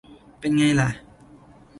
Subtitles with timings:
[0.39, 0.89] เป็นไงล่ะ